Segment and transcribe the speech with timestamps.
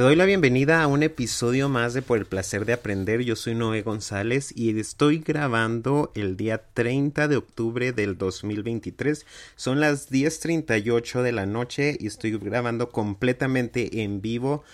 [0.00, 3.20] Te doy la bienvenida a un episodio más de Por el placer de aprender.
[3.20, 9.26] Yo soy Noé González y estoy grabando el día 30 de octubre del 2023.
[9.56, 14.64] Son las 10:38 de la noche y estoy grabando completamente en vivo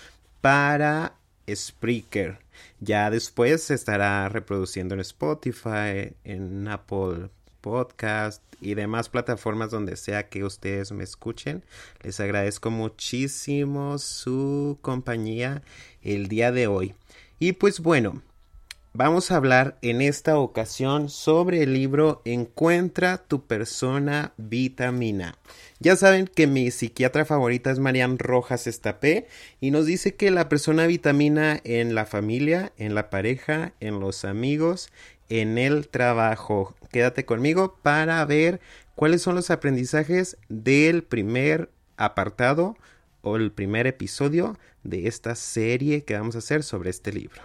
[0.43, 1.17] para
[1.53, 2.39] Spreaker.
[2.79, 7.31] Ya después se estará reproduciendo en Spotify, en Apple
[7.67, 11.65] Podcast y demás plataformas donde sea que ustedes me escuchen.
[12.01, 15.63] Les agradezco muchísimo su compañía
[16.01, 16.95] el día de hoy.
[17.41, 18.23] Y pues bueno,
[18.93, 25.37] vamos a hablar en esta ocasión sobre el libro Encuentra tu persona vitamina.
[25.81, 29.27] Ya saben que mi psiquiatra favorita es Marian Rojas Estapé
[29.61, 34.25] y nos dice que la persona vitamina en la familia, en la pareja, en los
[34.25, 34.89] amigos,
[35.29, 36.75] en el trabajo.
[36.91, 38.61] Quédate conmigo para ver
[38.95, 42.77] cuáles son los aprendizajes del primer apartado
[43.23, 47.43] o el primer episodio de esta serie que vamos a hacer sobre este libro.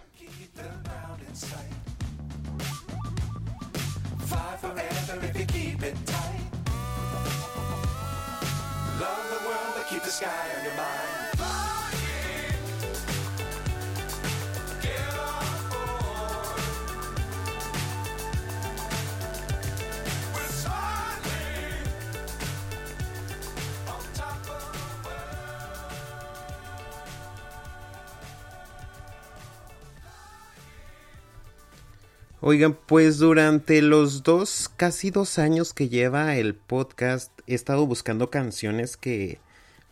[32.44, 38.32] Oigan, pues durante los dos, casi dos años que lleva el podcast, he estado buscando
[38.32, 39.38] canciones que,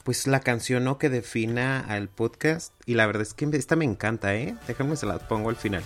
[0.04, 2.74] pues la canción o que defina al podcast.
[2.88, 4.56] Y la verdad es que esta me encanta, ¿eh?
[4.68, 5.84] Déjame se la pongo al final.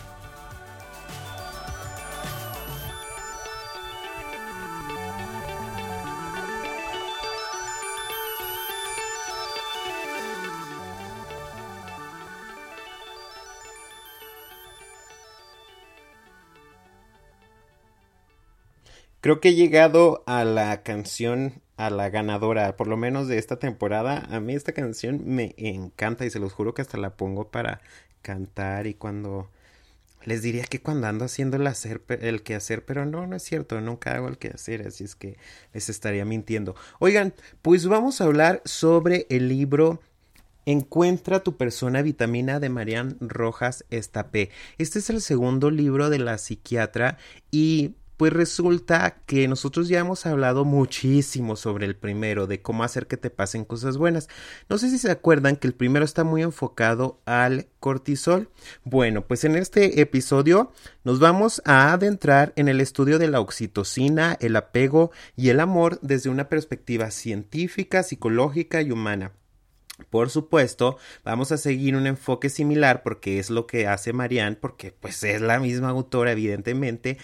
[19.24, 23.58] Creo que he llegado a la canción, a la ganadora, por lo menos de esta
[23.58, 24.28] temporada.
[24.30, 27.80] A mí esta canción me encanta y se los juro que hasta la pongo para
[28.22, 29.50] cantar y cuando...
[30.26, 33.80] Les diría que cuando ando haciendo el, hacer, el quehacer, pero no, no es cierto,
[33.80, 35.38] nunca hago el quehacer, así es que
[35.72, 36.76] les estaría mintiendo.
[37.00, 40.02] Oigan, pues vamos a hablar sobre el libro
[40.66, 44.50] Encuentra tu persona vitamina de Marian Rojas Estapé.
[44.78, 47.18] Este es el segundo libro de la psiquiatra
[47.52, 53.08] y pues resulta que nosotros ya hemos hablado muchísimo sobre el primero, de cómo hacer
[53.08, 54.30] que te pasen cosas buenas.
[54.70, 58.50] No sé si se acuerdan que el primero está muy enfocado al cortisol.
[58.84, 60.72] Bueno, pues en este episodio
[61.04, 66.00] nos vamos a adentrar en el estudio de la oxitocina, el apego y el amor
[66.02, 69.32] desde una perspectiva científica, psicológica y humana.
[70.10, 74.92] Por supuesto, vamos a seguir un enfoque similar porque es lo que hace Marianne, porque
[74.92, 77.18] pues es la misma autora evidentemente,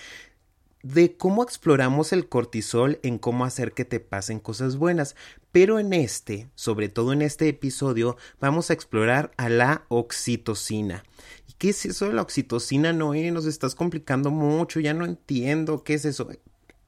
[0.84, 5.16] de cómo exploramos el cortisol en cómo hacer que te pasen cosas buenas.
[5.52, 11.04] Pero en este, sobre todo en este episodio, vamos a explorar a la oxitocina.
[11.48, 13.32] ¿Y qué es eso de la oxitocina, Noé?
[13.32, 16.30] Nos estás complicando mucho, ya no entiendo qué es eso.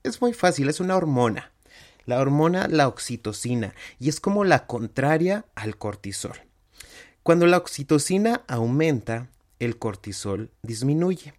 [0.04, 1.52] Es muy fácil, es una hormona.
[2.06, 6.34] La hormona, la oxitocina, y es como la contraria al cortisol.
[7.22, 9.30] Cuando la oxitocina aumenta,
[9.60, 11.36] el cortisol disminuye.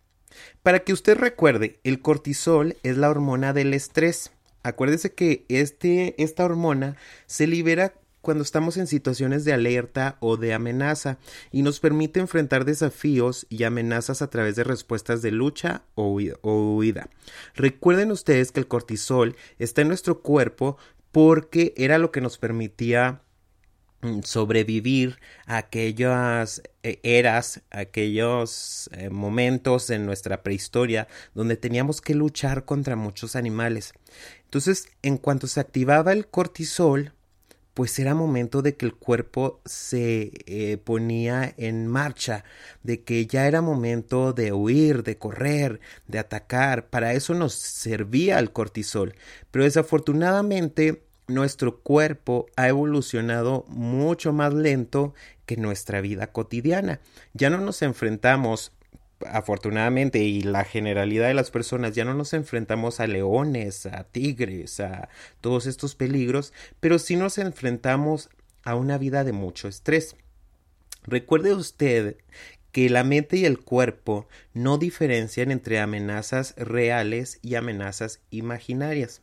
[0.62, 4.32] Para que usted recuerde, el cortisol es la hormona del estrés.
[4.62, 6.96] Acuérdese que este, esta hormona
[7.26, 11.18] se libera cuando estamos en situaciones de alerta o de amenaza
[11.50, 17.10] y nos permite enfrentar desafíos y amenazas a través de respuestas de lucha o huida.
[17.54, 20.78] Recuerden ustedes que el cortisol está en nuestro cuerpo
[21.10, 23.22] porque era lo que nos permitía
[24.24, 32.64] sobrevivir a aquellas eh, eras, aquellos eh, momentos en nuestra prehistoria donde teníamos que luchar
[32.64, 33.92] contra muchos animales.
[34.44, 37.12] Entonces, en cuanto se activaba el cortisol,
[37.74, 42.44] pues era momento de que el cuerpo se eh, ponía en marcha,
[42.82, 46.90] de que ya era momento de huir, de correr, de atacar.
[46.90, 49.14] Para eso nos servía el cortisol.
[49.50, 51.02] Pero desafortunadamente
[51.34, 55.14] nuestro cuerpo ha evolucionado mucho más lento
[55.46, 57.00] que nuestra vida cotidiana.
[57.34, 58.72] Ya no nos enfrentamos
[59.26, 64.80] afortunadamente y la generalidad de las personas ya no nos enfrentamos a leones, a tigres,
[64.80, 65.08] a
[65.40, 68.30] todos estos peligros, pero sí nos enfrentamos
[68.64, 70.16] a una vida de mucho estrés.
[71.04, 72.16] Recuerde usted
[72.70, 79.20] que la mente y el cuerpo no diferencian entre amenazas reales y amenazas imaginarias.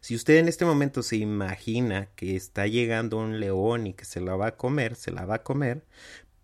[0.00, 4.20] Si usted en este momento se imagina que está llegando un león y que se
[4.20, 5.82] la va a comer, se la va a comer,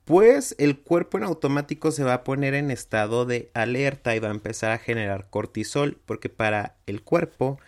[0.05, 4.29] pues el cuerpo en automático se va a poner en estado de alerta y va
[4.29, 7.58] a empezar a generar cortisol, porque para el cuerpo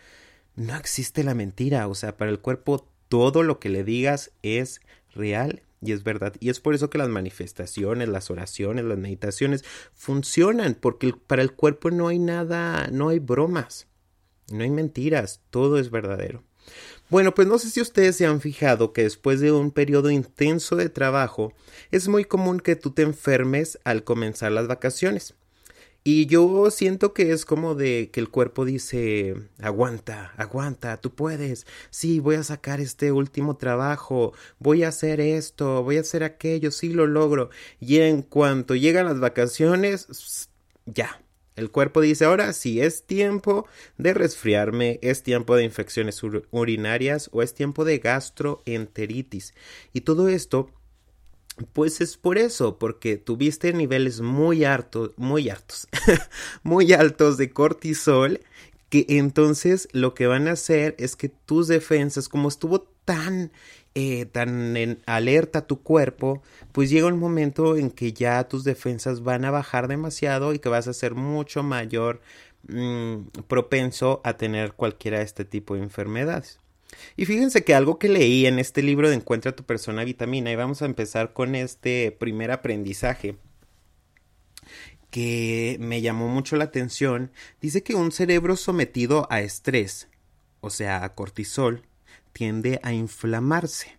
[0.56, 4.80] no existe la mentira, o sea, para el cuerpo todo lo que le digas es
[5.14, 6.34] real y es verdad.
[6.40, 11.52] Y es por eso que las manifestaciones, las oraciones, las meditaciones funcionan, porque para el
[11.52, 13.86] cuerpo no hay nada, no hay bromas,
[14.50, 16.42] no hay mentiras, todo es verdadero.
[17.10, 20.76] Bueno, pues no sé si ustedes se han fijado que después de un periodo intenso
[20.76, 21.52] de trabajo
[21.90, 25.34] es muy común que tú te enfermes al comenzar las vacaciones.
[26.06, 31.66] Y yo siento que es como de que el cuerpo dice, aguanta, aguanta, tú puedes,
[31.88, 36.70] sí, voy a sacar este último trabajo, voy a hacer esto, voy a hacer aquello,
[36.72, 37.48] sí lo logro.
[37.80, 40.50] Y en cuanto llegan las vacaciones,
[40.84, 41.23] ya,
[41.56, 43.66] el cuerpo dice ahora si es tiempo
[43.96, 46.20] de resfriarme, es tiempo de infecciones
[46.50, 49.54] urinarias o es tiempo de gastroenteritis.
[49.92, 50.70] Y todo esto
[51.72, 55.86] pues es por eso, porque tuviste niveles muy altos, muy altos,
[56.64, 58.40] muy altos de cortisol,
[58.88, 63.52] que entonces lo que van a hacer es que tus defensas, como estuvo tan
[63.94, 66.42] eh, tan en alerta tu cuerpo,
[66.72, 70.68] pues llega un momento en que ya tus defensas van a bajar demasiado y que
[70.68, 72.20] vas a ser mucho mayor
[72.68, 76.60] mm, propenso a tener cualquiera de este tipo de enfermedades.
[77.16, 80.56] Y fíjense que algo que leí en este libro de Encuentra tu persona vitamina, y
[80.56, 83.36] vamos a empezar con este primer aprendizaje
[85.10, 87.30] que me llamó mucho la atención,
[87.60, 90.08] dice que un cerebro sometido a estrés,
[90.60, 91.82] o sea, a cortisol,
[92.34, 93.96] tiende a inflamarse.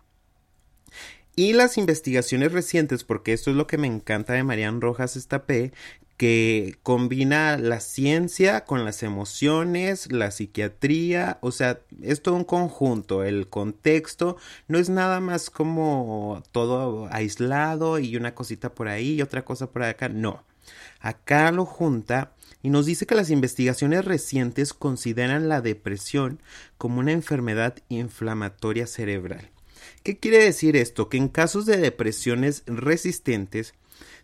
[1.34, 5.72] Y las investigaciones recientes, porque esto es lo que me encanta de Marian Rojas Estapé,
[6.16, 13.22] que combina la ciencia con las emociones, la psiquiatría, o sea, es todo un conjunto,
[13.22, 14.36] el contexto
[14.66, 19.70] no es nada más como todo aislado y una cosita por ahí y otra cosa
[19.70, 20.45] por acá, no.
[21.00, 22.32] Acá lo junta
[22.62, 26.42] y nos dice que las investigaciones recientes consideran la depresión
[26.78, 29.50] como una enfermedad inflamatoria cerebral.
[30.02, 31.08] ¿Qué quiere decir esto?
[31.08, 33.74] Que en casos de depresiones resistentes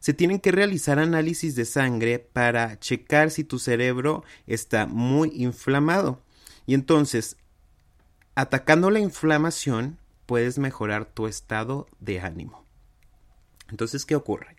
[0.01, 6.23] se tienen que realizar análisis de sangre para checar si tu cerebro está muy inflamado.
[6.67, 7.37] Y entonces,
[8.35, 12.65] atacando la inflamación, puedes mejorar tu estado de ánimo.
[13.71, 14.57] Entonces, ¿qué ocurre?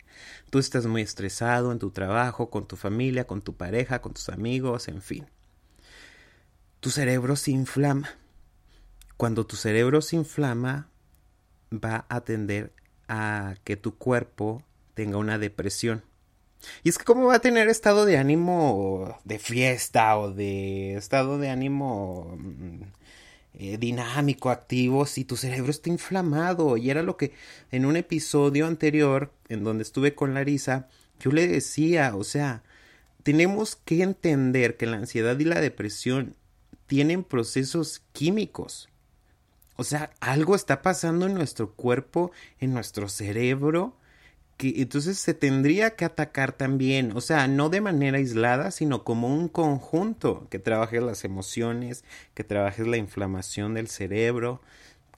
[0.53, 4.29] Tú estás muy estresado en tu trabajo, con tu familia, con tu pareja, con tus
[4.29, 5.25] amigos, en fin.
[6.79, 8.07] Tu cerebro se inflama.
[9.17, 10.91] Cuando tu cerebro se inflama,
[11.71, 12.71] va a tender
[13.07, 14.61] a que tu cuerpo
[14.93, 16.03] tenga una depresión.
[16.83, 21.39] Y es que cómo va a tener estado de ánimo de fiesta o de estado
[21.39, 22.81] de ánimo mm,
[23.55, 26.77] eh, dinámico, activo, si tu cerebro está inflamado.
[26.77, 27.33] Y era lo que
[27.71, 30.87] en un episodio anterior, en donde estuve con Larisa,
[31.19, 32.63] yo le decía, o sea,
[33.23, 36.35] tenemos que entender que la ansiedad y la depresión
[36.87, 38.89] tienen procesos químicos.
[39.75, 43.97] O sea, algo está pasando en nuestro cuerpo, en nuestro cerebro,
[44.57, 49.27] que entonces se tendría que atacar también, o sea, no de manera aislada, sino como
[49.27, 54.61] un conjunto, que trabajes las emociones, que trabajes la inflamación del cerebro,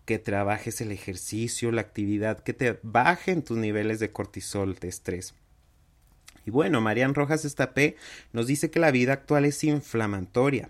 [0.06, 5.34] que trabajes el ejercicio, la actividad, que te bajen tus niveles de cortisol, de estrés.
[6.46, 7.96] Y bueno, Marian Rojas Estapé
[8.32, 10.70] nos dice que la vida actual es inflamatoria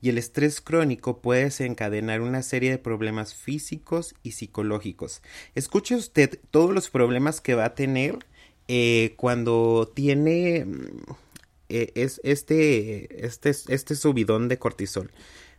[0.00, 5.22] y el estrés crónico puede desencadenar una serie de problemas físicos y psicológicos.
[5.54, 8.18] Escuche usted todos los problemas que va a tener
[8.68, 10.66] eh, cuando tiene
[11.68, 15.10] eh, es este, este, este subidón de cortisol.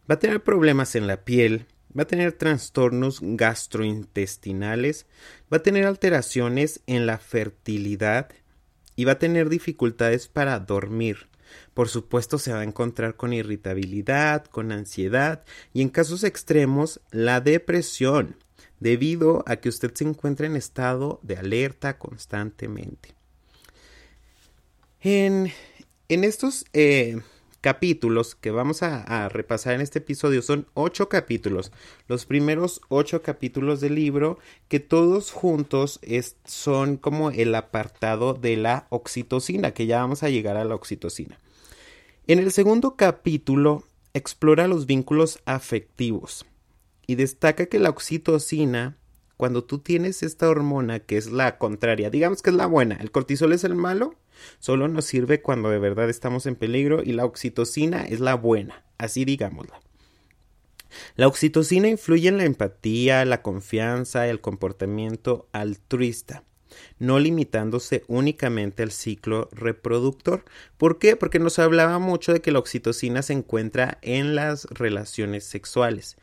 [0.09, 1.65] Va a tener problemas en la piel,
[1.97, 5.05] va a tener trastornos gastrointestinales,
[5.51, 8.29] va a tener alteraciones en la fertilidad,
[8.98, 11.30] y va a tener dificultades para dormir.
[11.74, 17.39] Por supuesto se va a encontrar con irritabilidad, con ansiedad y en casos extremos la
[17.39, 18.36] depresión,
[18.82, 23.13] debido a que usted se encuentra en estado de alerta constantemente.
[25.00, 25.54] En,
[26.10, 27.22] en estos eh,
[27.61, 31.71] capítulos que vamos a, repasar en este episodio son ocho capítulos.
[32.07, 35.99] Los primeros ocho capítulos del libro que todos juntos
[36.45, 41.39] son como el apartado de la oxitocina, que ya vamos a llegar a la oxitocina.
[42.27, 43.83] En el segundo capítulo
[44.13, 46.45] explora los vínculos afectivos
[47.05, 48.97] y destaca que la oxitocina
[49.37, 53.11] cuando tú tienes esta hormona que es la contraria, digamos que es la buena, el
[53.11, 54.15] cortisol es el malo,
[54.60, 58.84] Solo nos sirve cuando de verdad estamos en peligro y la oxitocina es la buena,
[58.98, 59.79] así digámosla.
[61.15, 66.44] La oxitocina influye en la empatía, la confianza, el comportamiento altruista,
[67.00, 70.46] no limitándose únicamente al ciclo reproductor.
[70.77, 71.15] ¿Por qué?
[71.15, 76.17] Porque nos hablaba mucho de que la oxitocina se encuentra en las relaciones sexuales.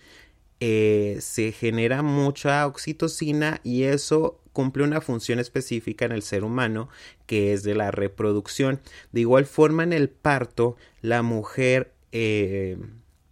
[0.61, 6.89] Eh, se genera mucha oxitocina y eso cumple una función específica en el ser humano
[7.27, 8.81] que es de la reproducción.
[9.13, 12.79] De igual forma en el parto la mujer eh,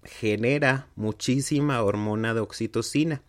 [0.05, 3.23] genera muchísima hormona de oxitocina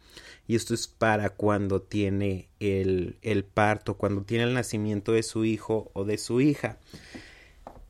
[0.47, 5.45] y esto es para cuando tiene el, el parto, cuando tiene el nacimiento de su
[5.45, 6.79] hijo o de su hija.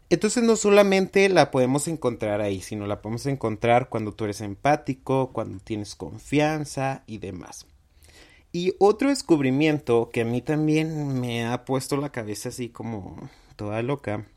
[0.10, 5.31] Entonces no solamente la podemos encontrar ahí, sino la podemos encontrar cuando tú eres empático,
[5.33, 7.65] cuando tienes confianza y demás.
[8.51, 13.81] Y otro descubrimiento que a mí también me ha puesto la cabeza así como toda
[13.81, 14.27] loca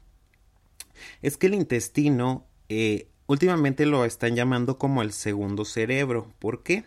[1.20, 6.32] es que el intestino eh, últimamente lo están llamando como el segundo cerebro.
[6.38, 6.84] ¿Por qué?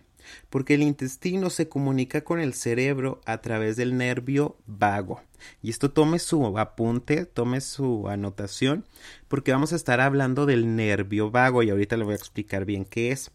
[0.49, 5.21] Porque el intestino se comunica con el cerebro a través del nervio vago.
[5.61, 8.85] Y esto tome su apunte, tome su anotación,
[9.27, 12.85] porque vamos a estar hablando del nervio vago y ahorita le voy a explicar bien
[12.85, 13.31] qué es.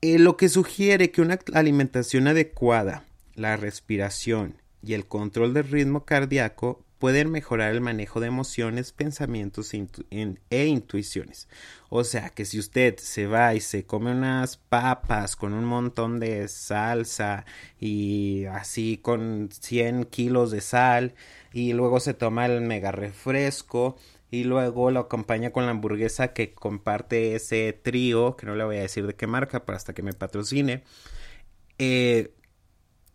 [0.00, 3.04] Eh, lo que sugiere que una alimentación adecuada,
[3.34, 9.74] la respiración y el control del ritmo cardíaco pueden mejorar el manejo de emociones, pensamientos
[9.74, 11.48] e intuiciones.
[11.90, 16.18] O sea que si usted se va y se come unas papas con un montón
[16.18, 17.44] de salsa
[17.78, 21.12] y así con 100 kilos de sal
[21.52, 23.98] y luego se toma el mega refresco
[24.30, 28.78] y luego lo acompaña con la hamburguesa que comparte ese trío, que no le voy
[28.78, 30.84] a decir de qué marca, para hasta que me patrocine.
[31.76, 32.32] Eh,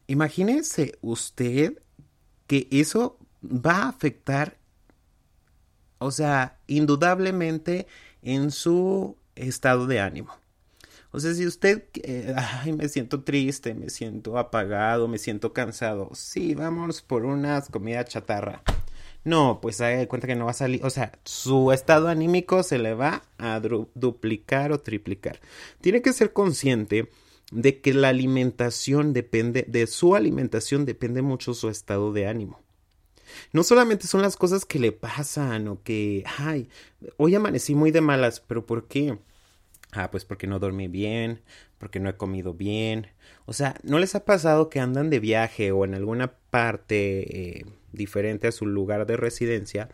[0.05, 1.81] imagínese usted
[2.45, 4.57] que eso va a afectar,
[5.97, 7.87] o sea, indudablemente
[8.21, 10.33] en su estado de ánimo.
[11.11, 16.11] O sea, si usted, eh, ay, me siento triste, me siento apagado, me siento cansado,
[16.13, 18.61] sí, vamos por unas comida chatarra.
[19.25, 22.63] No, pues haga de cuenta que no va a salir, o sea, su estado anímico
[22.63, 25.39] se le va a duplicar o triplicar.
[25.81, 27.09] Tiene que ser consciente
[27.51, 32.61] de que la alimentación depende, de su alimentación depende mucho su estado de ánimo.
[33.53, 36.69] No solamente son las cosas que le pasan o que, ay,
[37.17, 39.17] hoy amanecí muy de malas, pero ¿por qué?
[39.91, 41.41] Ah, pues porque no dormí bien,
[41.77, 43.07] porque no he comido bien.
[43.45, 47.65] O sea, ¿no les ha pasado que andan de viaje o en alguna parte eh,
[47.91, 49.89] diferente a su lugar de residencia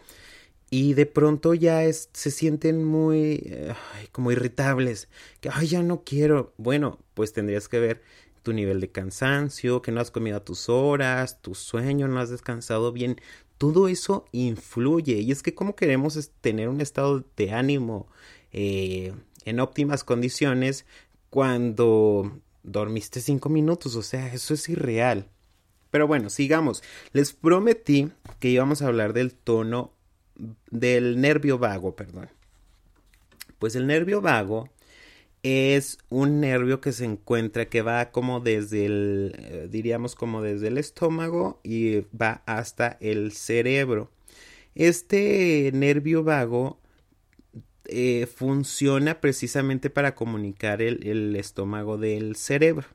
[0.69, 3.73] y de pronto ya es, se sienten muy
[4.11, 5.07] como irritables,
[5.39, 6.53] que ay ya no quiero.
[6.57, 8.01] Bueno, pues tendrías que ver
[8.45, 12.29] tu nivel de cansancio, que no has comido a tus horas, tu sueño, no has
[12.29, 13.19] descansado bien.
[13.57, 18.07] Todo eso influye y es que como queremos tener un estado de ánimo
[18.53, 19.13] eh,
[19.45, 20.85] en óptimas condiciones
[21.29, 25.27] cuando dormiste cinco minutos, o sea, eso es irreal.
[25.89, 26.83] Pero bueno, sigamos.
[27.13, 29.91] Les prometí que íbamos a hablar del tono
[30.69, 32.29] del nervio vago, perdón.
[33.57, 34.69] Pues el nervio vago
[35.45, 40.69] es un nervio que se encuentra que va como desde el, eh, diríamos como desde
[40.69, 44.09] el estómago y va hasta el cerebro.
[44.73, 46.79] Este nervio vago
[47.85, 52.87] eh, funciona precisamente para comunicar el, el estómago del cerebro.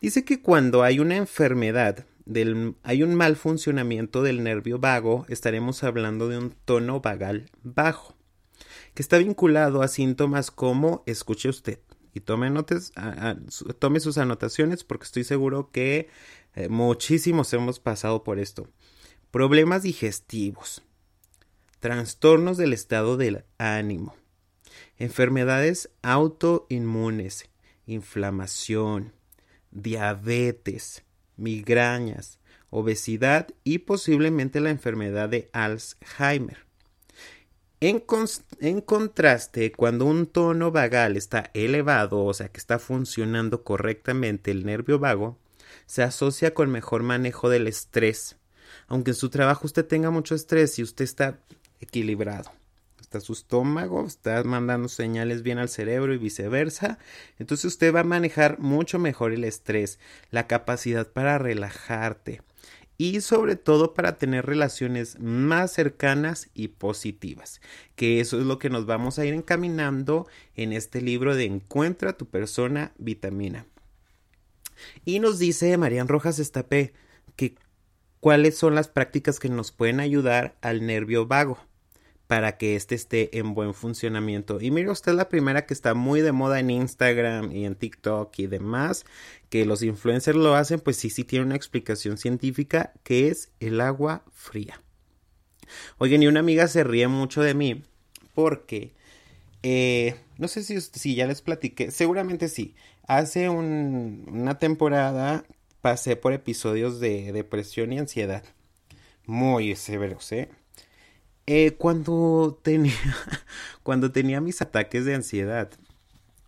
[0.00, 5.84] Dice que cuando hay una enfermedad del, hay un mal funcionamiento del nervio vago, estaremos
[5.84, 8.15] hablando de un tono vagal bajo,
[8.96, 11.80] que está vinculado a síntomas como, escuche usted,
[12.14, 12.92] y tome, notes,
[13.78, 16.08] tome sus anotaciones porque estoy seguro que
[16.54, 18.70] eh, muchísimos hemos pasado por esto.
[19.30, 20.82] Problemas digestivos,
[21.78, 24.16] trastornos del estado del ánimo,
[24.96, 27.50] enfermedades autoinmunes,
[27.84, 29.12] inflamación,
[29.72, 31.04] diabetes,
[31.36, 32.38] migrañas,
[32.70, 36.65] obesidad y posiblemente la enfermedad de Alzheimer.
[37.88, 44.66] En, contraste, cuando un tono vagal está elevado, o sea que está funcionando correctamente el
[44.66, 45.38] nervio vago,
[45.86, 48.38] se asocia con mejor manejo del estrés.
[48.88, 51.38] Aunque en su trabajo usted tenga mucho estrés y usted está
[51.78, 52.50] equilibrado.
[53.00, 56.98] Está su estómago, está mandando señales bien al cerebro y viceversa.
[57.38, 60.00] Entonces usted va a manejar mucho mejor el estrés,
[60.32, 62.42] la capacidad para relajarte
[62.98, 67.60] y sobre todo para tener relaciones más cercanas y positivas,
[67.94, 72.16] que eso es lo que nos vamos a ir encaminando en este libro de Encuentra
[72.16, 73.66] tu persona vitamina.
[75.04, 76.92] Y nos dice Marian Rojas Estapé
[77.34, 77.56] que
[78.20, 81.58] cuáles son las prácticas que nos pueden ayudar al nervio vago
[82.26, 84.60] para que éste esté en buen funcionamiento.
[84.60, 88.36] Y mire usted la primera que está muy de moda en Instagram y en TikTok
[88.38, 89.04] y demás,
[89.48, 93.80] que los influencers lo hacen, pues sí, sí tiene una explicación científica, que es el
[93.80, 94.80] agua fría.
[95.98, 97.82] Oigan, y una amiga se ríe mucho de mí
[98.34, 98.94] porque,
[99.62, 102.74] eh, no sé si, si ya les platiqué, seguramente sí,
[103.06, 105.44] hace una temporada
[105.80, 108.44] pasé por episodios de depresión y ansiedad.
[109.26, 110.48] Muy severos, ¿eh?
[111.46, 111.74] ¿Eh?
[111.78, 112.94] cuando tenía
[113.82, 115.70] cuando tenía mis ataques de ansiedad,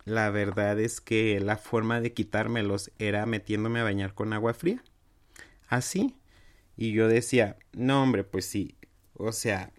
[0.05, 4.83] la verdad es que la forma de quitármelos era metiéndome a bañar con agua fría.
[5.67, 6.15] Así.
[6.75, 8.75] Y yo decía, no hombre, pues sí.
[9.13, 9.71] O sea,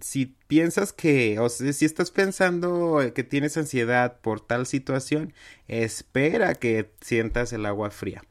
[0.00, 5.34] si piensas que, o sea, si estás pensando que tienes ansiedad por tal situación,
[5.68, 8.22] espera que sientas el agua fría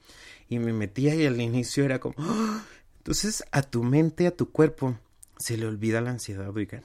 [0.49, 2.15] y me metía y al inicio era como...
[2.17, 2.65] ¡Ah!
[2.97, 4.97] Entonces a tu mente, a tu cuerpo,
[5.41, 6.83] se le olvida la ansiedad, oigan.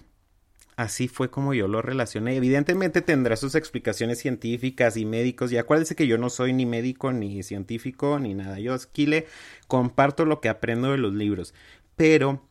[0.76, 2.36] Así fue como yo lo relacioné.
[2.36, 5.50] Evidentemente tendrá sus explicaciones científicas y médicos.
[5.50, 8.58] Y acuérdense que yo no soy ni médico, ni científico, ni nada.
[8.58, 9.26] Yo aquí le
[9.68, 11.54] comparto lo que aprendo de los libros.
[11.96, 12.46] Pero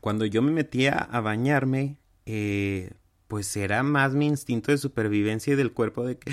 [0.00, 2.92] cuando yo me metía a bañarme, eh,
[3.26, 6.30] pues era más mi instinto de supervivencia y del cuerpo de que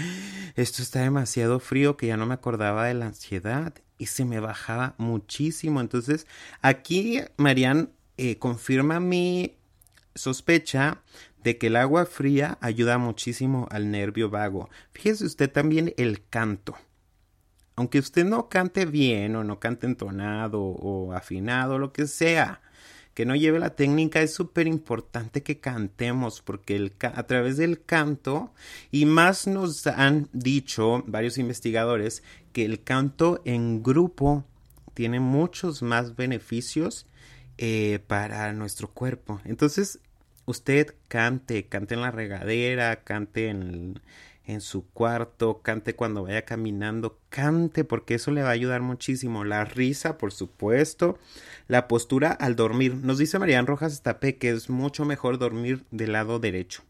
[0.55, 4.39] esto está demasiado frío que ya no me acordaba de la ansiedad y se me
[4.39, 5.81] bajaba muchísimo.
[5.81, 6.27] Entonces,
[6.61, 9.55] aquí Marian eh, confirma mi
[10.13, 11.01] sospecha
[11.41, 14.69] de que el agua fría ayuda muchísimo al nervio vago.
[14.91, 16.75] Fíjese usted también el canto.
[17.77, 22.62] Aunque usted no cante bien o no cante entonado o afinado, lo que sea,
[23.13, 27.82] que no lleve la técnica, es súper importante que cantemos porque el a través del
[27.86, 28.53] canto,
[28.91, 34.43] y más nos han dicho varios investigadores, que el canto en grupo
[34.93, 37.05] tiene muchos más beneficios
[37.61, 39.41] eh, para nuestro cuerpo.
[39.43, 39.99] Entonces,
[40.45, 43.99] usted cante, cante en la regadera, cante en,
[44.45, 49.43] en su cuarto, cante cuando vaya caminando, cante porque eso le va a ayudar muchísimo.
[49.43, 51.19] La risa, por supuesto,
[51.67, 52.95] la postura al dormir.
[52.95, 56.83] Nos dice Marian Rojas Estapé que es mucho mejor dormir del lado derecho.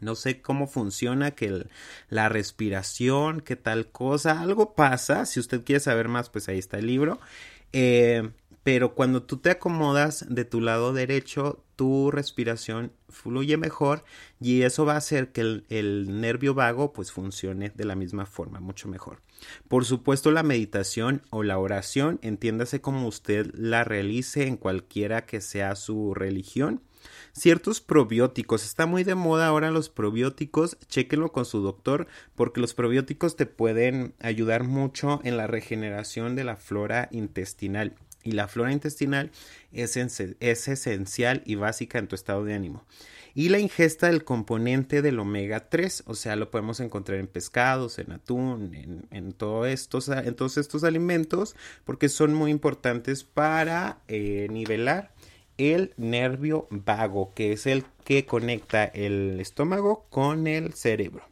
[0.00, 1.66] No sé cómo funciona, que
[2.08, 5.26] la respiración, qué tal cosa, algo pasa.
[5.26, 7.20] Si usted quiere saber más, pues ahí está el libro.
[7.74, 8.30] Eh,
[8.62, 14.04] pero cuando tú te acomodas de tu lado derecho, tu respiración fluye mejor
[14.40, 18.60] y eso va a hacer que el, nervio vago pues funcione de la misma forma,
[18.60, 19.20] mucho mejor.
[19.66, 25.40] Por supuesto la meditación o la oración, entiéndase como usted la realice en cualquiera que
[25.40, 26.82] sea su religión.
[27.32, 32.74] Ciertos probióticos, está muy de moda ahora los probióticos, chéquenlo con su doctor porque los
[32.74, 38.72] probióticos te pueden ayudar mucho en la regeneración de la flora intestinal y la flora
[38.72, 39.30] intestinal
[39.72, 42.84] es, es, esencial y básica en tu estado de ánimo.
[43.34, 47.98] Y la ingesta del componente del omega 3, o sea, lo podemos encontrar en pescados,
[47.98, 54.00] en atún, en, en, todo estos, en todos estos alimentos, porque son muy importantes para
[54.08, 55.12] eh, nivelar
[55.56, 61.24] el nervio vago, que es el que conecta el estómago con el cerebro.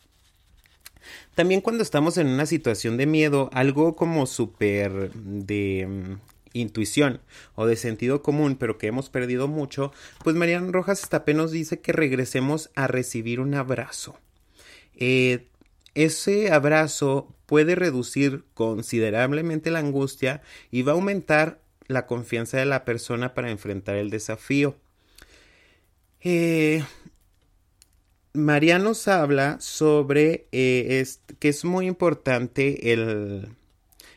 [1.35, 6.19] También cuando estamos en una situación de miedo, algo como súper de
[6.53, 7.21] intuición
[7.55, 9.93] o de sentido común, pero que hemos perdido mucho,
[10.25, 14.19] pues Marian Rojas Estapé nos dice que regresemos a recibir un abrazo.
[14.95, 15.47] Eh,
[15.95, 22.85] ese abrazo puede reducir considerablemente la angustia y va a aumentar la confianza de la
[22.85, 24.77] persona para enfrentar el desafío.
[26.21, 26.85] Eh,
[28.33, 31.05] María nos habla sobre eh,
[31.41, 33.49] que es muy importante el,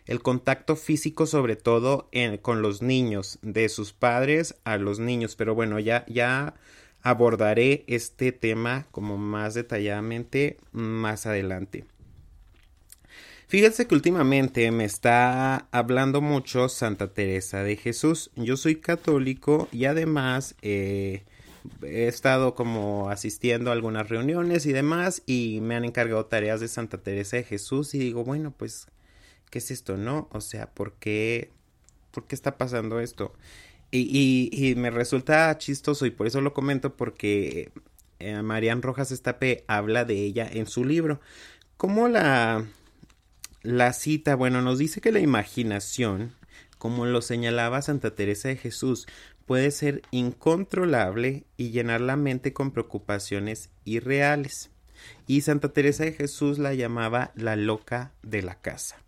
[0.05, 2.09] el contacto físico, sobre todo
[2.41, 5.35] con los niños, de sus padres a los niños.
[5.35, 6.55] Pero bueno, ya, ya
[7.01, 11.85] abordaré este tema como más detalladamente más adelante.
[13.47, 18.31] Fíjense que últimamente me está hablando mucho Santa Teresa de Jesús.
[18.35, 21.23] Yo soy católico y además eh,
[21.83, 26.67] he estado como asistiendo a algunas reuniones y demás y me han encargado tareas de
[26.67, 28.87] Santa Teresa de Jesús y digo, bueno, pues,
[29.53, 30.27] ¿qué es esto, no?
[30.31, 31.51] O sea, ¿por qué,
[32.09, 33.35] por qué está pasando esto?
[33.91, 37.71] Y, me resulta chistoso y por eso lo comento porque
[38.17, 41.21] eh, Marian Rojas Estape habla de ella en su libro.
[41.77, 42.65] Como la,
[43.61, 46.33] la cita, bueno, nos dice que la imaginación,
[46.79, 49.05] como lo señalaba Santa Teresa de Jesús,
[49.45, 54.71] puede ser incontrolable y llenar la mente con preocupaciones irreales.
[55.27, 59.03] Y Santa Teresa de Jesús la llamaba la loca de la casa.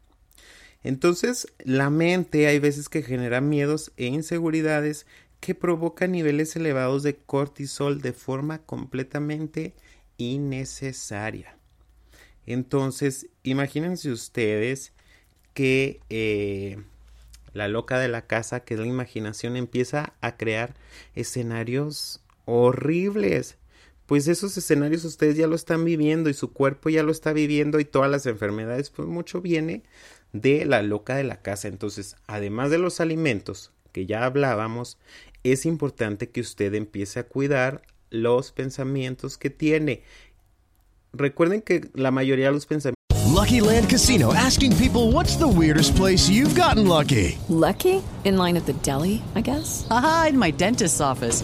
[0.85, 5.07] Entonces, la mente hay veces que genera miedos e inseguridades
[5.39, 9.73] que provocan niveles elevados de cortisol de forma completamente
[10.17, 11.57] innecesaria.
[12.45, 14.93] Entonces, imagínense ustedes
[15.55, 16.77] que eh,
[17.53, 20.75] la loca de la casa, que es la imaginación, empieza a crear
[21.15, 23.57] escenarios horribles.
[24.05, 27.79] Pues esos escenarios ustedes ya lo están viviendo y su cuerpo ya lo está viviendo
[27.79, 29.81] y todas las enfermedades, pues mucho viene
[30.41, 31.67] de la loca de la casa.
[31.67, 34.97] Entonces, además de los alimentos que ya hablábamos,
[35.43, 40.03] es importante que usted empiece a cuidar los pensamientos que tiene.
[41.13, 42.95] Recuerden que la mayoría de los pensamientos
[43.35, 47.37] Lucky Land Casino asking people what's the weirdest place you've gotten lucky?
[47.49, 48.01] Lucky?
[48.23, 49.85] In line at the deli, I guess.
[49.91, 51.43] Aha, in my dentist's office.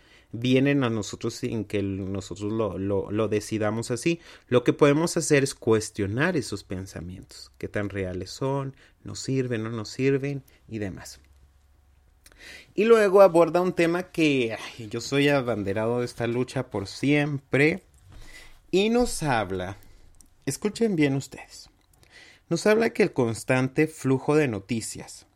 [0.31, 4.19] vienen a nosotros sin que nosotros lo, lo, decidamos así.
[4.47, 9.69] Lo que podemos hacer es cuestionar esos pensamientos, qué tan reales son, nos sirven, no
[9.69, 11.19] nos sirven y demás.
[12.73, 14.57] Y luego aborda un tema que
[14.89, 17.83] yo soy abanderado de esta lucha por siempre
[18.71, 19.77] y nos habla,
[20.45, 21.69] escuchen bien ustedes,
[22.49, 25.27] nos habla que el constante flujo de noticias,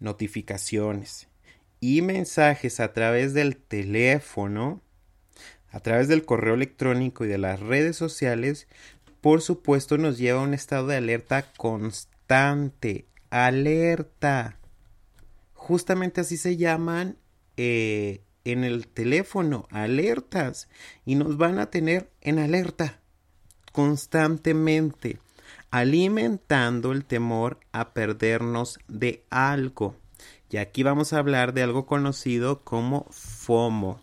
[0.00, 1.28] notificaciones,
[1.82, 4.80] y mensajes a través del teléfono,
[5.68, 8.68] a través del correo electrónico y de las redes sociales,
[9.20, 13.08] por supuesto nos lleva a un estado de alerta constante.
[13.30, 14.60] Alerta.
[15.54, 17.18] Justamente así se llaman
[17.56, 20.68] eh, en el teléfono, alertas.
[21.04, 23.00] Y nos van a tener en alerta
[23.72, 25.18] constantemente,
[25.72, 29.96] alimentando el temor a perdernos de algo.
[30.52, 34.02] Y aquí vamos a hablar de algo conocido como FOMO.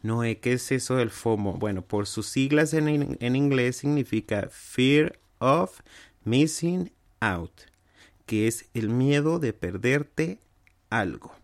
[0.00, 1.54] No, ¿qué es eso del FOMO?
[1.54, 5.80] Bueno, por sus siglas en, en inglés significa Fear of
[6.22, 7.62] Missing Out,
[8.26, 10.38] que es el miedo de perderte
[10.88, 11.34] algo.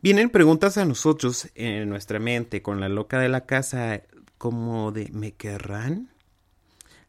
[0.00, 4.04] Vienen preguntas a nosotros en nuestra mente con la loca de la casa
[4.38, 6.11] como de ¿me querrán?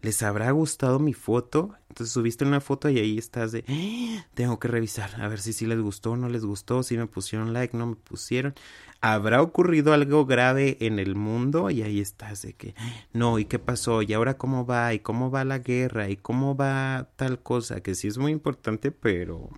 [0.03, 1.75] ¿Les habrá gustado mi foto?
[1.89, 4.25] Entonces subiste una foto y ahí estás de, ¡Ah!
[4.33, 7.07] tengo que revisar, a ver si sí les gustó o no les gustó, si me
[7.07, 8.53] pusieron like, no me pusieron.
[8.99, 11.69] ¿Habrá ocurrido algo grave en el mundo?
[11.69, 12.75] Y ahí estás de que,
[13.13, 14.01] no, ¿y qué pasó?
[14.01, 14.93] ¿Y ahora cómo va?
[14.93, 16.09] ¿Y cómo va la guerra?
[16.09, 17.81] ¿Y cómo va tal cosa?
[17.81, 19.49] Que sí es muy importante, pero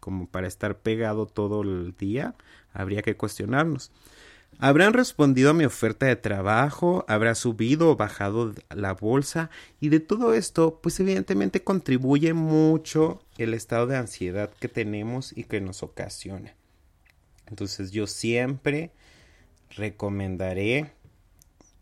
[0.00, 2.34] como para estar pegado todo el día,
[2.72, 3.92] habría que cuestionarnos.
[4.62, 9.48] Habrán respondido a mi oferta de trabajo, habrá subido o bajado la bolsa
[9.80, 15.44] y de todo esto, pues evidentemente contribuye mucho el estado de ansiedad que tenemos y
[15.44, 16.54] que nos ocasiona.
[17.46, 18.90] Entonces yo siempre
[19.70, 20.92] recomendaré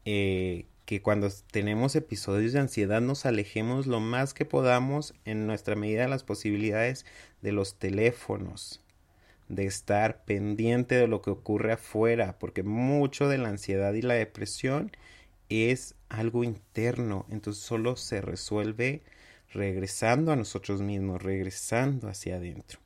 [0.04, 5.74] eh, que cuando tenemos episodios de ansiedad nos alejemos lo más que podamos en nuestra
[5.74, 7.06] medida de las posibilidades
[7.42, 8.82] de los teléfonos
[9.48, 14.14] de estar pendiente de lo que ocurre afuera, porque mucho de la ansiedad y la
[14.14, 14.92] depresión
[15.48, 19.02] es algo interno, entonces solo se resuelve
[19.52, 22.80] regresando a nosotros mismos, regresando hacia adentro.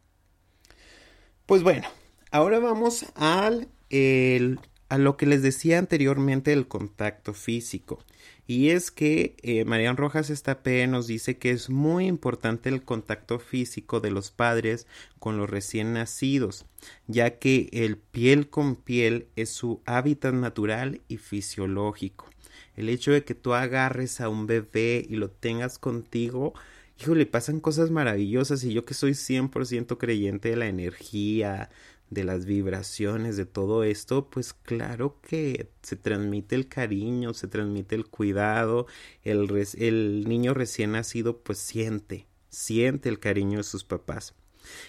[1.47, 1.89] Pues bueno,
[2.31, 7.99] ahora vamos al el, a lo que les decía anteriormente del contacto físico.
[8.47, 13.39] Y es que eh, Marian Rojas Estapé nos dice que es muy importante el contacto
[13.39, 14.87] físico de los padres
[15.19, 16.67] con los recién nacidos,
[17.07, 22.29] ya que el piel con piel es su hábitat natural y fisiológico.
[22.75, 26.55] El hecho de que tú agarres a un bebé y lo tengas contigo,
[27.01, 31.71] híjole, pasan cosas maravillosas y yo que soy 100% creyente de la energía,
[32.13, 37.95] de las vibraciones, de todo esto, pues claro que se transmite el cariño, se transmite
[37.95, 38.87] el cuidado,
[39.23, 39.49] el,
[39.79, 44.35] el niño recién nacido pues siente, siente el cariño de sus papás.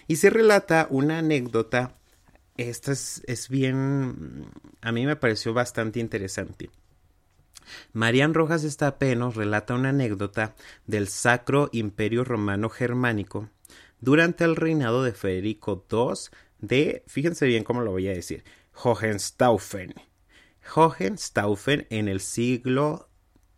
[0.06, 1.96] Y se relata una anécdota,
[2.58, 4.46] esta es, bien,
[4.82, 6.70] a mí me pareció bastante interesante.
[7.94, 10.54] Marian Rojas Estapé nos relata una anécdota
[10.86, 13.48] del Sacro Imperio Romano Germánico
[14.00, 16.12] durante el reinado de Federico II
[16.66, 18.44] de, fíjense bien cómo lo voy a decir,
[18.82, 19.94] Hohenstaufen.
[20.74, 23.08] Hohenstaufen en el siglo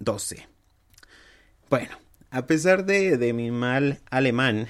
[0.05, 0.45] XII.
[1.71, 1.97] Bueno,
[2.31, 4.67] a pesar de, de mi mal alemán,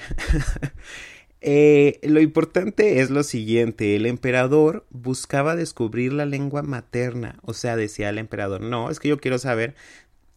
[1.41, 7.77] eh, lo importante es lo siguiente, el emperador buscaba descubrir la lengua materna, o sea,
[7.77, 9.75] decía el emperador, no, es que yo quiero saber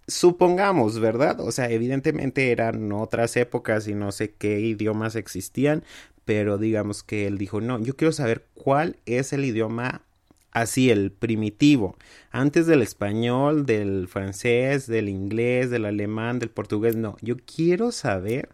[0.10, 1.40] supongamos, ¿verdad?
[1.40, 5.84] O sea, evidentemente eran otras épocas y no sé qué idiomas existían,
[6.30, 10.04] pero digamos que él dijo, no, yo quiero saber cuál es el idioma
[10.52, 11.98] así, el primitivo,
[12.30, 18.50] antes del español, del francés, del inglés, del alemán, del portugués, no, yo quiero saber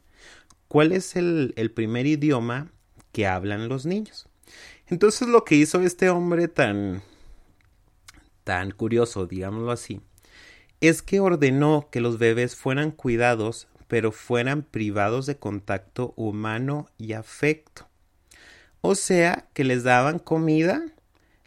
[0.70, 2.72] cuál es el, el primer idioma
[3.12, 4.30] que hablan los niños.
[4.88, 7.02] Entonces lo que hizo este hombre tan
[8.46, 10.00] tan curioso, digámoslo así,
[10.80, 17.14] es que ordenó que los bebés fueran cuidados pero fueran privados de contacto humano y
[17.14, 17.88] afecto.
[18.82, 20.84] O sea, que les daban comida,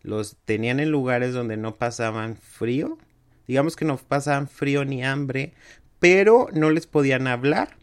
[0.02, 2.98] los tenían en lugares donde no pasaban frío,
[3.46, 5.54] digamos que no pasaban frío ni hambre,
[5.98, 7.76] pero no les podían hablar,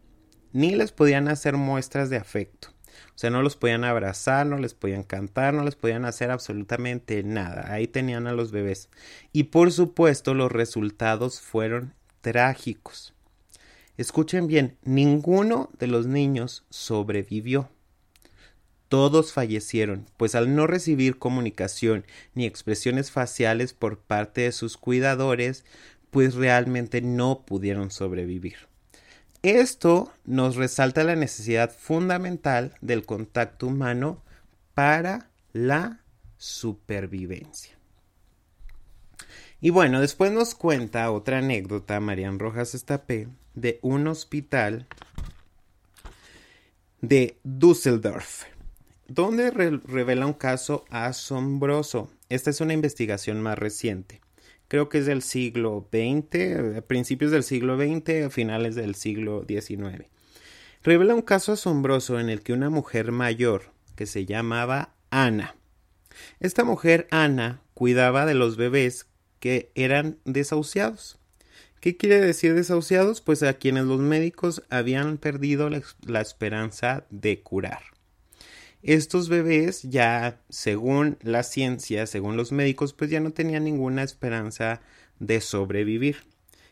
[0.53, 2.69] ni les podían hacer muestras de afecto.
[3.15, 7.23] O sea, no los podían abrazar, no les podían cantar, no les podían hacer absolutamente
[7.23, 7.71] nada.
[7.71, 8.89] Ahí tenían a los bebés.
[9.31, 13.14] Y por supuesto los resultados fueron trágicos.
[13.97, 17.69] Escuchen bien, ninguno de los niños sobrevivió.
[18.89, 25.63] Todos fallecieron, pues al no recibir comunicación ni expresiones faciales por parte de sus cuidadores,
[26.12, 28.55] pues realmente no pudieron sobrevivir.
[29.43, 34.23] Esto nos resalta la necesidad fundamental del contacto humano
[34.73, 36.01] para la
[36.38, 37.77] supervivencia.
[39.62, 44.87] Y bueno, después nos cuenta otra anécdota Marian Rojas Estapé de un hospital
[47.01, 48.43] de Düsseldorf,
[49.07, 52.11] donde revela un caso asombroso.
[52.29, 54.21] Esta es una investigación más reciente.
[54.67, 60.05] Creo que es del siglo XX, principios del siglo XX, finales del siglo XIX.
[60.83, 65.55] Revela un caso asombroso en el que una mujer mayor, que se llamaba Ana,
[66.39, 69.07] esta mujer Ana cuidaba de los bebés
[69.39, 71.19] que eran desahuciados.
[71.85, 73.21] ¿Qué quiere decir desahuciados?
[73.21, 77.83] Pues a quienes los médicos habían perdido la, esperanza de curar.
[78.81, 84.81] Estos bebés ya, según la ciencia, según los médicos, pues ya no tenían ninguna esperanza
[85.19, 86.23] de sobrevivir.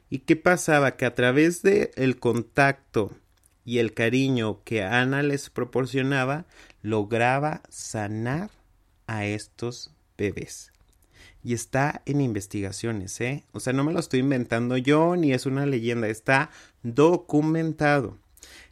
[0.10, 0.98] ¿Y qué pasaba?
[0.98, 3.16] Que a través del el contacto
[3.66, 6.48] y el cariño que Ana les proporcionaba,
[6.82, 8.50] lograba sanar
[9.06, 10.74] a estos bebés
[11.44, 13.44] y está en investigaciones, ¿eh?
[13.52, 16.50] O sea, no me lo estoy inventando yo ni es una leyenda, está
[16.84, 18.18] documentado.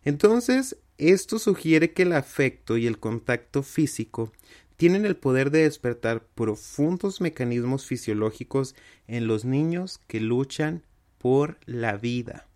[0.04, 4.32] Entonces, esto sugiere que el afecto y el contacto físico
[4.78, 8.76] tienen el poder de despertar profundos mecanismos fisiológicos
[9.08, 10.84] en los niños que luchan
[11.18, 12.48] por la vida.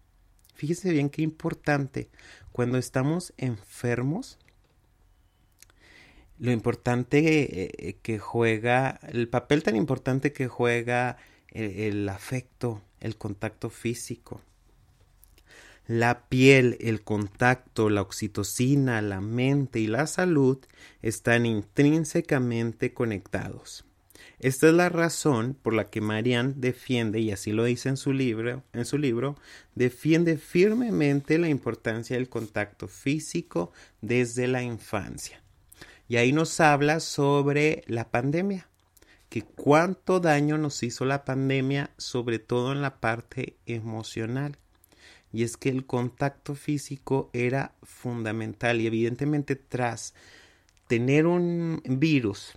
[0.56, 2.10] Fíjese bien qué importante.
[2.52, 4.40] Cuando estamos enfermos,
[6.38, 11.18] lo importante eh, que juega, el papel tan importante que juega
[11.56, 14.42] el, afecto, el contacto físico.
[15.88, 20.58] La piel, el contacto, la oxitocina, la mente y la salud
[21.02, 23.86] están intrínsecamente conectados.
[24.40, 28.12] Esta es la razón por la que Marianne defiende, y así lo dice en su
[28.12, 29.38] libro, en su libro,
[29.76, 33.72] defiende firmemente la importancia del contacto físico
[34.02, 35.45] desde la infancia.
[36.08, 38.68] Y ahí nos habla sobre la pandemia,
[39.30, 44.58] que cuánto daño nos hizo la pandemia, sobre todo en la parte emocional.
[45.34, 50.14] Y es que el contacto físico era fundamental y evidentemente tras
[50.88, 52.54] tener un virus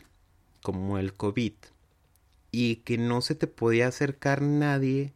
[0.62, 1.54] como el COVID
[2.50, 5.12] y que no se te podía acercar nadie,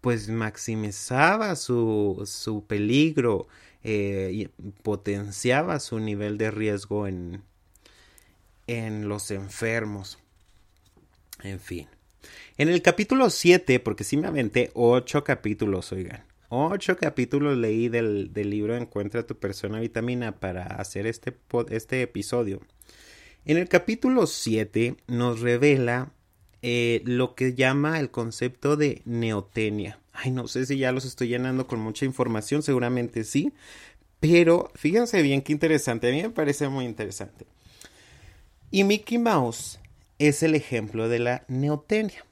[0.00, 3.46] pues maximizaba su, su peligro,
[3.84, 4.48] eh,
[4.82, 7.42] potenciaba su nivel de riesgo en,
[8.66, 10.18] en los enfermos.
[11.42, 11.86] En fin.
[12.56, 16.24] En el capítulo 7, porque sí me aventé 8 capítulos, oigan.
[16.48, 21.36] 8 capítulos leí del, del, libro Encuentra tu persona vitamina para hacer este,
[21.70, 22.60] este episodio.
[23.44, 26.12] En el capítulo 7 nos revela
[26.62, 29.98] eh, lo que llama el concepto de neotenia.
[30.14, 33.52] Ay, no sé si ya los estoy llenando con mucha información, seguramente sí.
[34.20, 37.46] Pero fíjense bien qué interesante, a mí me parece muy interesante.
[38.70, 39.80] Y Mickey Mouse
[40.18, 42.24] es el ejemplo de la neotenia.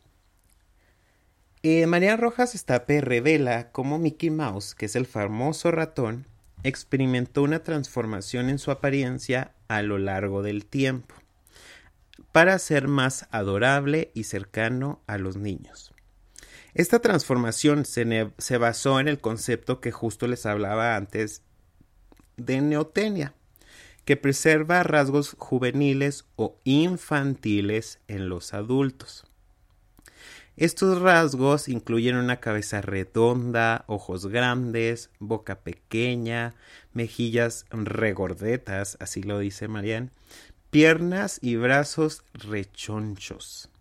[1.63, 6.27] Eh, María Rojas Estape revela cómo Mickey Mouse, que es el famoso ratón,
[6.63, 11.15] experimentó una transformación en su apariencia a lo largo del tiempo
[12.33, 15.92] para ser más adorable y cercano a los niños.
[16.75, 21.43] Esta transformación se, se basó en el concepto que justo les hablaba antes
[22.37, 23.35] de neotenia,
[24.05, 29.25] que preserva rasgos juveniles o infantiles en los adultos.
[30.57, 36.55] Estos rasgos incluyen una cabeza redonda, ojos grandes, boca pequeña,
[36.93, 40.11] mejillas regordetas, así lo dice Marianne,
[40.71, 43.72] piernas y brazos rechonchos.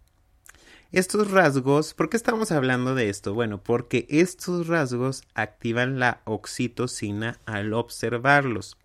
[0.91, 3.33] Estos rasgos, ¿por qué estamos hablando de esto?
[3.33, 8.75] Bueno, porque estos rasgos activan la oxitocina al observarlos,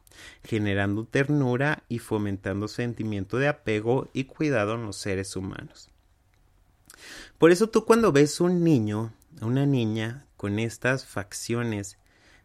[0.44, 5.88] generando ternura y fomentando sentimiento de apego y cuidado en los seres humanos.
[7.38, 11.98] Por eso tú cuando ves un niño, una niña con estas facciones,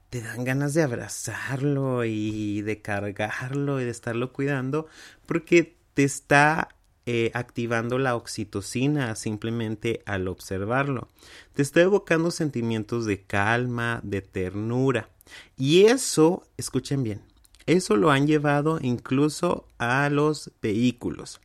[0.10, 4.88] te dan ganas de abrazarlo y de cargarlo y de estarlo cuidando
[5.28, 6.70] porque te está
[7.06, 11.08] eh, activando la oxitocina simplemente al observarlo.
[11.54, 15.10] Te está evocando sentimientos de calma, de ternura.
[15.58, 17.22] Y eso, escuchen bien,
[17.66, 21.42] eso lo han llevado incluso a los vehículos.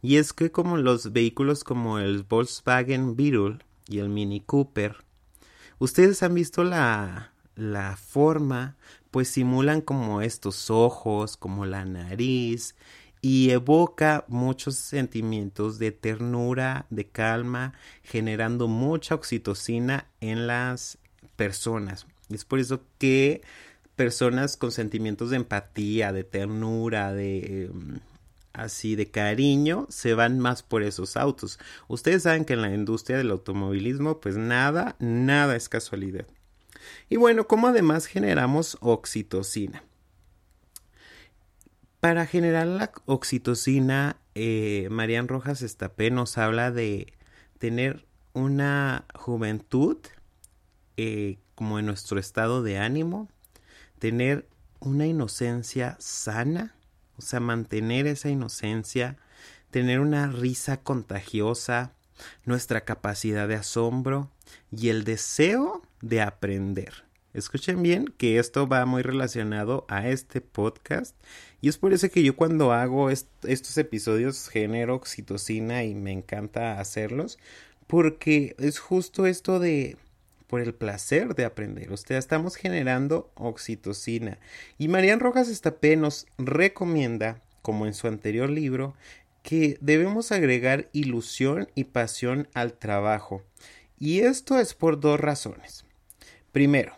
[0.00, 4.96] Y es que como los vehículos como el Volkswagen Beetle y el Mini Cooper,
[5.78, 8.76] ustedes han visto la, la forma,
[9.10, 12.74] pues simulan como estos ojos, como la nariz,
[13.24, 20.98] y evoca muchos sentimientos de ternura, de calma, generando mucha oxitocina en las
[21.34, 22.06] personas.
[22.28, 23.40] Es por eso que
[23.96, 28.00] personas con sentimientos de empatía, de ternura, de em,
[28.52, 31.58] así de cariño, se van más por esos autos.
[31.88, 36.26] Ustedes saben que en la industria del automovilismo, pues nada, nada es casualidad.
[37.08, 39.82] Y bueno, ¿cómo además generamos oxitocina?
[42.04, 47.14] Para generar la oxitocina, eh, Marian Rojas Estapé nos habla de
[47.56, 49.96] tener una juventud
[50.98, 53.30] eh, como en nuestro estado de ánimo,
[53.98, 54.46] tener
[54.80, 56.74] una inocencia sana,
[57.16, 59.16] o sea, mantener esa inocencia,
[59.70, 61.92] tener una risa contagiosa,
[62.44, 64.30] nuestra capacidad de asombro
[64.70, 67.04] y el deseo de aprender.
[67.34, 71.16] Escuchen bien que esto va muy relacionado a este podcast
[71.64, 76.78] y es por eso que yo cuando hago estos episodios genero oxitocina y me encanta
[76.78, 77.38] hacerlos
[77.86, 79.96] porque es justo esto de
[80.46, 81.90] por el placer de aprender.
[81.90, 84.38] O sea, estamos generando oxitocina.
[84.76, 88.94] Y Marian Rojas Estapé nos recomienda, como en su anterior libro,
[89.42, 93.42] que debemos agregar ilusión y pasión al trabajo.
[93.98, 95.86] Y esto es por dos razones.
[96.52, 96.94] Primero,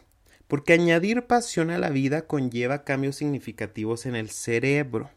[0.48, 5.10] porque añadir pasión a la vida conlleva cambios significativos en el cerebro.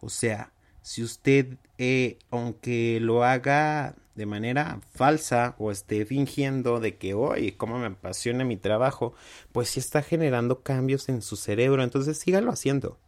[0.00, 6.96] O sea, si usted, eh, aunque lo haga de manera falsa o esté fingiendo de
[6.96, 9.14] que, oye, cómo me apasiona mi trabajo,
[9.52, 12.98] pues sí está generando cambios en su cerebro, entonces sígalo haciendo.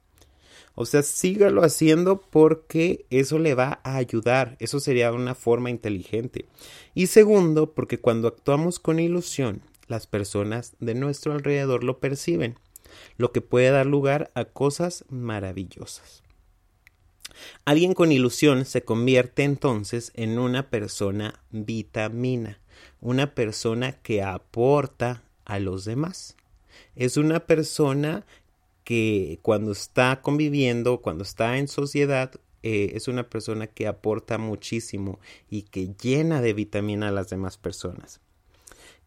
[0.75, 6.47] O sea, sígalo haciendo porque eso le va a ayudar, eso sería una forma inteligente.
[6.95, 12.59] Y segundo, porque cuando actuamos con ilusión, las personas de nuestro alrededor lo perciben,
[13.17, 16.23] lo que puede dar lugar a cosas maravillosas.
[17.65, 22.61] Alguien con ilusión se convierte entonces en una persona vitamina,
[23.01, 26.37] una persona que aporta a los demás.
[26.95, 28.25] Es una persona
[28.85, 35.19] que cuando está conviviendo, cuando está en sociedad, eh, es una persona que aporta muchísimo
[35.51, 38.21] y que llena de vitamina a las demás personas.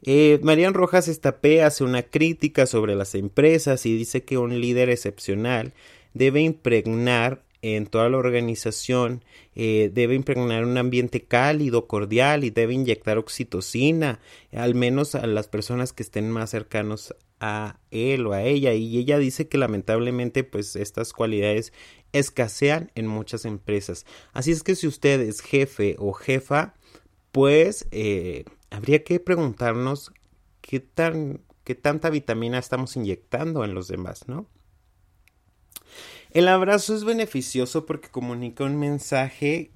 [0.08, 4.92] Eh, Marian Rojas Estapé hace una crítica sobre las empresas y dice que un líder
[4.92, 5.74] excepcional
[6.14, 9.26] debe impregnar en toda la organización,
[9.56, 14.20] eh, debe impregnar un ambiente cálido, cordial y debe inyectar oxitocina,
[14.52, 18.76] al menos a las personas que estén más cercanos a él o a ella.
[18.76, 21.74] Y ella dice que lamentablemente pues estas cualidades
[22.14, 24.06] escasean en muchas empresas.
[24.34, 26.76] Así es que si usted es jefe o jefa,
[27.32, 28.46] pues eh,
[28.76, 30.12] habría que preguntarnos
[30.62, 34.48] qué tan qué tanta vitamina estamos inyectando en los demás, ¿no?
[36.32, 39.72] El abrazo es beneficioso porque comunica un mensaje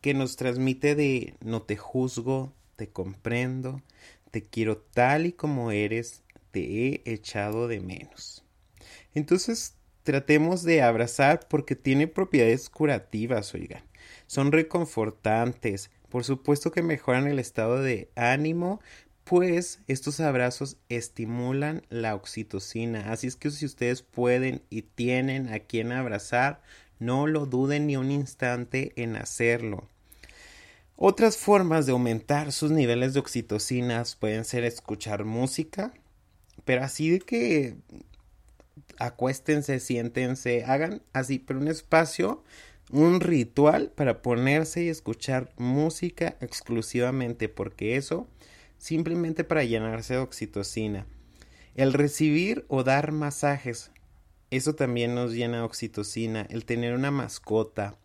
[0.00, 3.82] que nos transmite de no te juzgo, te comprendo,
[4.30, 8.44] te quiero tal y como eres, te he echado de menos.
[9.14, 13.84] Entonces, tratemos de abrazar porque tiene propiedades curativas, oigan.
[14.26, 18.80] Son reconfortantes, por supuesto que mejoran el estado de ánimo,
[19.24, 23.12] pues estos abrazos estimulan la oxitocina.
[23.12, 26.62] Así es que si ustedes pueden y tienen a quien abrazar,
[26.98, 29.86] no lo duden ni un instante en hacerlo.
[30.96, 35.92] Otras formas de aumentar sus niveles de oxitocinas pueden ser escuchar música,
[36.64, 37.76] pero así de que
[38.98, 42.42] acuéstense, siéntense, hagan así, pero un espacio,
[42.90, 48.26] un ritual para ponerse y escuchar música exclusivamente, porque eso
[48.78, 51.06] simplemente para llenarse de oxitocina.
[51.74, 53.90] El recibir o dar masajes,
[54.50, 56.46] eso también nos llena de oxitocina.
[56.48, 57.96] El tener una mascota,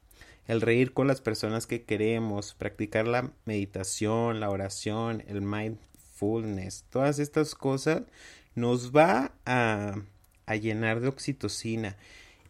[0.48, 7.20] el reír con las personas que queremos, practicar la meditación, la oración, el mindfulness, todas
[7.20, 8.04] estas cosas
[8.56, 9.96] nos va a,
[10.46, 11.98] a llenar de oxitocina.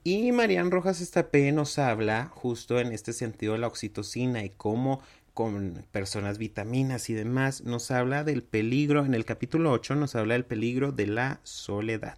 [0.05, 5.01] Y Marian Rojas Estapé nos habla justo en este sentido de la oxitocina y cómo
[5.33, 10.33] con personas vitaminas y demás, nos habla del peligro, en el capítulo 8 nos habla
[10.33, 12.17] del peligro de la soledad.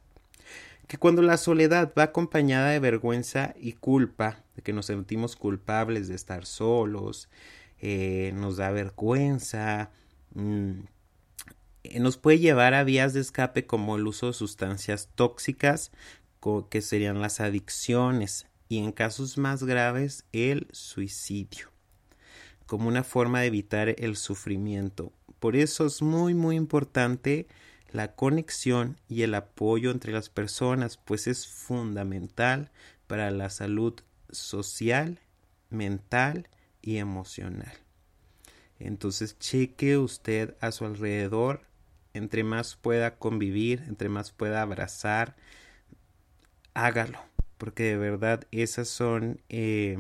[0.88, 6.08] Que cuando la soledad va acompañada de vergüenza y culpa, de que nos sentimos culpables
[6.08, 7.30] de estar solos,
[7.80, 9.92] eh, nos da vergüenza,
[10.34, 10.72] mm,
[11.84, 15.92] eh, nos puede llevar a vías de escape como el uso de sustancias tóxicas,
[16.70, 21.76] que serían las adicciones, y en casos más graves el suicidio
[22.66, 25.12] como una forma de evitar el sufrimiento.
[25.40, 27.48] Por eso es muy muy importante
[27.92, 32.72] la conexión y el apoyo entre las personas, pues es fundamental
[33.08, 33.94] para la salud
[34.30, 35.20] social,
[35.70, 36.50] mental
[36.82, 37.74] y emocional.
[38.80, 41.62] Entonces cheque usted a su alrededor,
[42.14, 45.36] entre más pueda convivir, entre más pueda abrazar,
[46.76, 47.20] hágalo,
[47.58, 49.98] porque de verdad esas son eh,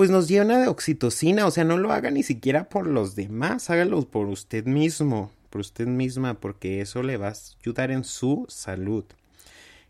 [0.00, 3.68] pues nos llena de oxitocina, o sea, no lo haga ni siquiera por los demás,
[3.68, 8.46] hágalo por usted mismo, por usted misma, porque eso le va a ayudar en su
[8.48, 9.04] salud.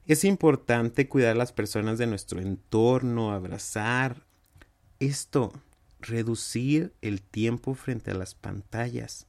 [0.07, 4.25] Es importante cuidar a las personas de nuestro entorno, abrazar.
[4.99, 5.53] Esto,
[6.01, 9.29] reducir el tiempo frente a las pantallas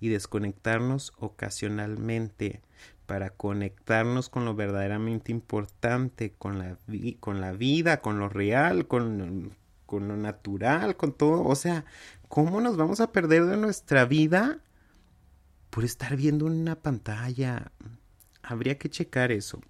[0.00, 2.62] y desconectarnos ocasionalmente
[3.06, 6.78] para conectarnos con lo verdaderamente importante, con la,
[7.20, 9.52] con la vida, con lo real, con
[9.86, 11.44] con lo natural, con todo.
[11.44, 11.84] O sea,
[12.28, 14.58] ¿cómo nos vamos a perder de nuestra vida
[15.70, 17.70] por estar viendo una pantalla?
[18.42, 19.60] Habría que checar eso.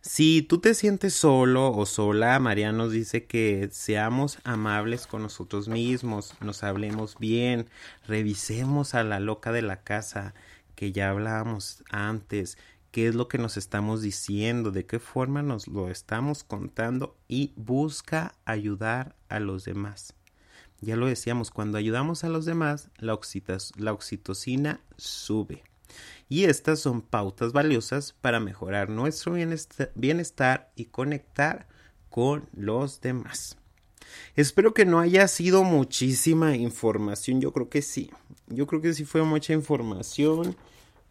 [0.00, 5.68] Si tú te sientes solo o sola, María nos dice que seamos amables con nosotros
[5.68, 7.66] mismos, nos hablemos bien,
[8.06, 10.34] revisemos a la loca de la casa
[10.76, 12.56] que ya hablábamos antes,
[12.92, 17.52] qué es lo que nos estamos diciendo, de qué forma nos lo estamos contando y
[17.56, 20.14] busca ayudar a los demás.
[20.80, 25.64] Ya lo decíamos, cuando ayudamos a los demás, la, oxitocina sube.
[26.28, 29.34] Y estas son pautas valiosas para mejorar nuestro
[29.94, 31.66] bienestar y conectar
[32.10, 33.56] con los demás.
[34.34, 37.40] Espero que no haya sido muchísima información.
[37.40, 38.10] Yo creo que sí.
[38.48, 40.56] Yo creo que sí fue mucha información.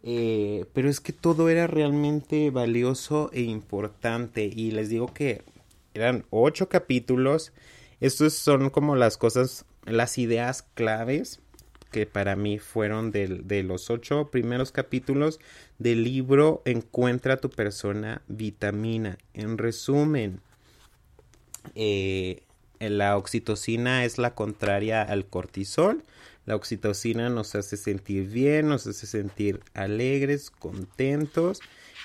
[0.08, 4.44] Eh, pero es que todo era realmente valioso e importante.
[4.44, 5.42] Y les digo que
[5.94, 7.52] eran ocho capítulos.
[8.00, 11.40] Estos son como las cosas, las ideas claves
[11.90, 15.40] que para mí fueron de, los ocho primeros capítulos
[15.78, 19.18] del libro Encuentra tu persona vitamina.
[19.34, 20.40] En resumen,
[21.74, 22.44] eh,
[22.78, 26.04] la oxitocina es la contraria al cortisol
[26.46, 31.60] la oxitocina nos hace sentir bien, nos hace sentir alegres, contentos.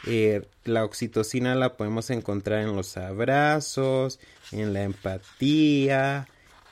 [0.07, 4.19] Eh, la oxitocina la podemos encontrar en los abrazos,
[4.51, 6.27] en la empatía,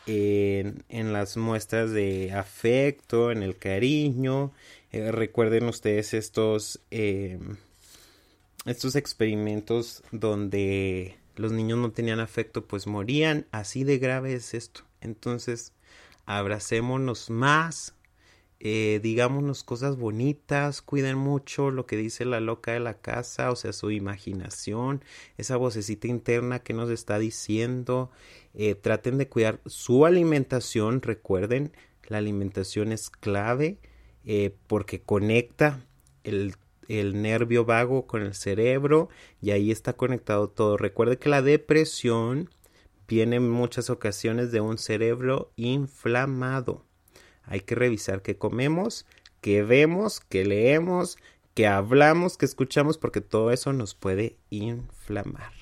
[0.08, 4.52] en, las muestras de afecto, en el cariño.
[4.92, 7.58] Eh, recuerden ustedes estos, em,
[8.66, 13.46] estos experimentos donde los niños no tenían afecto, pues morían.
[13.52, 14.82] Así de grave es esto.
[15.02, 15.72] Entonces,
[16.30, 17.96] abracémonos más,
[18.60, 23.56] eh, digámonos cosas bonitas, cuiden mucho lo que dice la loca de la casa, o
[23.56, 25.04] sea, su imaginación,
[25.40, 28.12] esa vocecita interna que nos está diciendo.
[28.54, 31.72] Eh, traten de cuidar su alimentación, recuerden,
[32.08, 33.80] la alimentación es clave
[34.24, 35.84] eh, porque conecta
[36.24, 36.54] el,
[36.88, 39.10] el nervio vago con el cerebro
[39.42, 40.78] y ahí está conectado todo.
[40.78, 42.52] Recuerde que la depresión
[43.10, 46.86] viene en muchas ocasiones de un cerebro inflamado.
[47.44, 49.08] Hay que revisar qué comemos,
[49.42, 51.18] qué vemos, qué leemos,
[51.56, 55.59] qué hablamos, qué escuchamos, porque todo eso nos puede inflamar.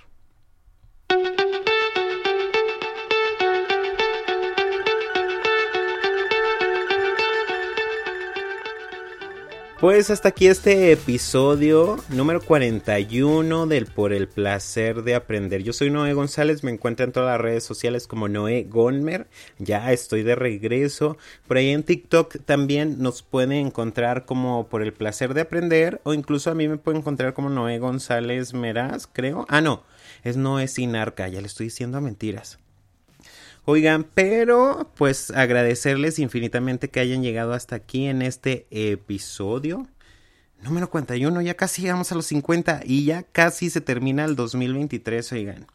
[9.80, 15.62] Pues hasta aquí este episodio número 41 del Por el Placer de Aprender.
[15.62, 19.28] Yo soy Noé González, me encuentro en todas las redes sociales como Noé Gonmer.
[19.60, 21.18] Ya estoy de regreso.
[21.48, 26.16] Por ahí en TikTok también nos pueden encontrar como Por el Placer de Aprender o
[26.16, 29.46] incluso a mí me pueden encontrar como Noé González Meraz, creo.
[29.48, 29.84] Ah, no,
[30.24, 32.58] es Noé Sinarca, ya le estoy diciendo mentiras.
[33.70, 39.86] Oigan, pero pues agradecerles infinitamente que hayan llegado hasta aquí en este episodio.
[40.62, 45.34] Número 41, ya casi llegamos a los 50 y ya casi se termina el 2023,
[45.34, 45.68] oigan.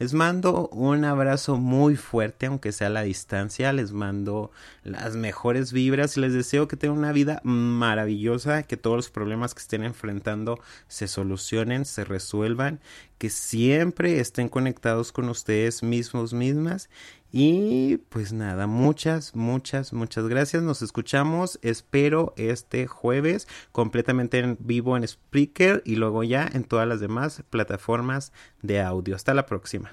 [0.00, 3.72] Les mando un abrazo muy fuerte, aunque sea a la distancia.
[3.72, 4.52] Les mando
[4.84, 9.54] las mejores vibras y les deseo que tengan una vida maravillosa, que todos los problemas
[9.54, 12.78] que estén enfrentando se solucionen, se resuelvan,
[13.18, 16.88] que siempre estén conectados con ustedes mismos, mismas
[17.30, 20.62] y pues nada, muchas, muchas, muchas gracias.
[20.62, 26.88] Nos escuchamos, espero, este jueves completamente en vivo en Spreaker y luego ya en todas
[26.88, 29.14] las demás plataformas de audio.
[29.14, 29.92] Hasta la próxima.